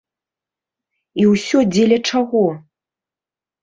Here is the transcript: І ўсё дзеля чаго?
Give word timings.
І 1.25 1.27
ўсё 1.33 1.57
дзеля 1.77 2.03
чаго? 2.09 2.45